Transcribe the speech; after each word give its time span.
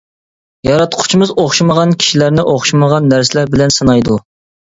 ياراتقۇچىمىز 0.67 1.33
ئوخشىمىغان 1.43 1.93
كىشىلەرنى 2.03 2.45
ئوخشىمىغان 2.53 3.13
نەرسىلەر 3.13 3.53
بىلەن 3.57 3.77
سىنايدۇ. 3.79 4.19